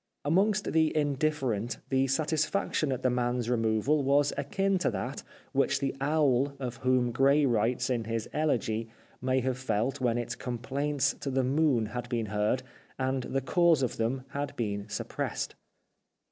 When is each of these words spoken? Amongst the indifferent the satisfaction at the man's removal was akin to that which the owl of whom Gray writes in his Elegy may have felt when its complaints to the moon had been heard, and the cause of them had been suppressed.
Amongst 0.25 0.73
the 0.73 0.97
indifferent 0.97 1.77
the 1.89 2.07
satisfaction 2.07 2.91
at 2.91 3.03
the 3.03 3.11
man's 3.11 3.51
removal 3.51 4.01
was 4.01 4.33
akin 4.35 4.79
to 4.79 4.89
that 4.89 5.21
which 5.51 5.79
the 5.79 5.95
owl 6.01 6.55
of 6.59 6.77
whom 6.77 7.11
Gray 7.11 7.45
writes 7.45 7.87
in 7.87 8.05
his 8.05 8.27
Elegy 8.33 8.89
may 9.21 9.41
have 9.41 9.59
felt 9.59 10.01
when 10.01 10.17
its 10.17 10.33
complaints 10.33 11.13
to 11.19 11.29
the 11.29 11.43
moon 11.43 11.85
had 11.85 12.09
been 12.09 12.25
heard, 12.25 12.63
and 12.97 13.21
the 13.25 13.41
cause 13.41 13.83
of 13.83 13.97
them 13.97 14.23
had 14.29 14.55
been 14.55 14.89
suppressed. 14.89 15.53